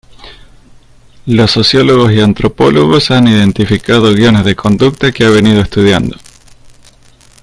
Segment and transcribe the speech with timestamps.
[1.27, 6.17] Los sociólogos y antropólogos han identificado guiones de conducta que ha venido estudiando.